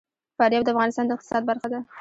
فاریاب 0.37 0.63
د 0.65 0.69
افغانستان 0.73 1.05
د 1.07 1.11
اقتصاد 1.15 1.41
برخه 1.49 1.67
ده. 1.73 1.79